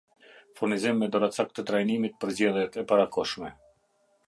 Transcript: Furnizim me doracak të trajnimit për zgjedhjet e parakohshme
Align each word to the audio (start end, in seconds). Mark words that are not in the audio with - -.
Furnizim 0.59 0.97
me 1.01 1.09
doracak 1.15 1.51
të 1.59 1.67
trajnimit 1.69 2.17
për 2.25 2.35
zgjedhjet 2.39 2.81
e 2.83 2.87
parakohshme 2.93 3.55